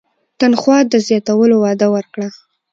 تنخوا 0.39 0.77
د 0.91 0.93
زیاتولو 1.07 1.55
وعده 1.63 1.87
ورکړه. 1.95 2.27